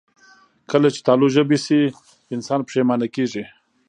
[0.71, 1.81] کله چې تالو ژبې شي،
[2.35, 3.43] انسان پښېمانه کېږي